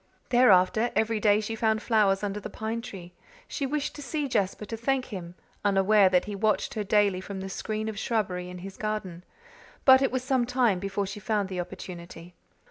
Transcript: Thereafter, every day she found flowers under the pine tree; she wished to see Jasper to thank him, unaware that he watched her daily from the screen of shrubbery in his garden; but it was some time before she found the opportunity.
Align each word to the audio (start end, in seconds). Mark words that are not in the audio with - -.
Thereafter, 0.29 0.89
every 0.95 1.19
day 1.19 1.39
she 1.41 1.53
found 1.55 1.79
flowers 1.83 2.23
under 2.23 2.39
the 2.39 2.49
pine 2.49 2.81
tree; 2.81 3.13
she 3.47 3.67
wished 3.67 3.93
to 3.93 4.01
see 4.01 4.27
Jasper 4.27 4.65
to 4.65 4.75
thank 4.75 5.05
him, 5.13 5.35
unaware 5.63 6.09
that 6.09 6.25
he 6.25 6.33
watched 6.35 6.73
her 6.73 6.83
daily 6.83 7.21
from 7.21 7.39
the 7.39 7.49
screen 7.49 7.87
of 7.87 7.99
shrubbery 7.99 8.49
in 8.49 8.57
his 8.65 8.77
garden; 8.77 9.23
but 9.85 10.01
it 10.01 10.11
was 10.11 10.23
some 10.23 10.47
time 10.47 10.79
before 10.79 11.05
she 11.05 11.19
found 11.19 11.49
the 11.49 11.59
opportunity. 11.59 12.33